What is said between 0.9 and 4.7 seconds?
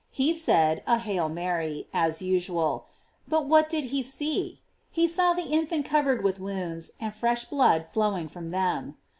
"Hail Mary," as usual; but what did he see?